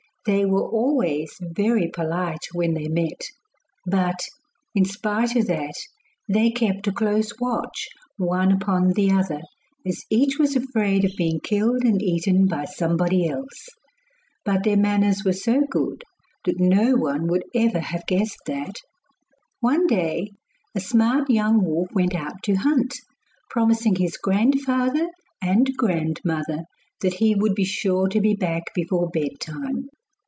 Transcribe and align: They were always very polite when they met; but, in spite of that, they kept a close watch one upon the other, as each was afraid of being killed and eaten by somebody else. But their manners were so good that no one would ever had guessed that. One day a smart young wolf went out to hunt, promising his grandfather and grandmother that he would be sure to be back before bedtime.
They 0.23 0.45
were 0.45 0.69
always 0.69 1.33
very 1.41 1.87
polite 1.89 2.45
when 2.53 2.75
they 2.75 2.87
met; 2.87 3.23
but, 3.87 4.19
in 4.75 4.85
spite 4.85 5.35
of 5.35 5.47
that, 5.47 5.73
they 6.29 6.51
kept 6.51 6.85
a 6.85 6.91
close 6.91 7.33
watch 7.39 7.87
one 8.17 8.51
upon 8.51 8.89
the 8.89 9.09
other, 9.11 9.41
as 9.83 10.03
each 10.11 10.37
was 10.37 10.55
afraid 10.55 11.05
of 11.05 11.15
being 11.17 11.39
killed 11.39 11.83
and 11.83 12.03
eaten 12.03 12.45
by 12.45 12.65
somebody 12.65 13.27
else. 13.27 13.67
But 14.45 14.63
their 14.63 14.77
manners 14.77 15.23
were 15.25 15.33
so 15.33 15.61
good 15.67 16.03
that 16.45 16.59
no 16.59 16.95
one 16.95 17.25
would 17.25 17.43
ever 17.55 17.79
had 17.79 18.05
guessed 18.05 18.41
that. 18.45 18.75
One 19.59 19.87
day 19.87 20.29
a 20.75 20.79
smart 20.81 21.31
young 21.31 21.63
wolf 21.65 21.89
went 21.95 22.13
out 22.13 22.43
to 22.43 22.53
hunt, 22.57 22.93
promising 23.49 23.95
his 23.95 24.17
grandfather 24.17 25.09
and 25.41 25.75
grandmother 25.75 26.65
that 27.01 27.15
he 27.15 27.33
would 27.33 27.55
be 27.55 27.65
sure 27.65 28.07
to 28.09 28.21
be 28.21 28.35
back 28.35 28.65
before 28.75 29.09
bedtime. 29.09 29.89